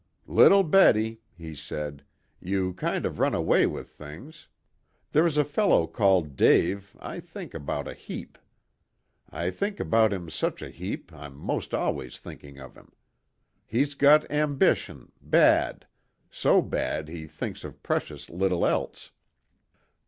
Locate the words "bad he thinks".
16.63-17.63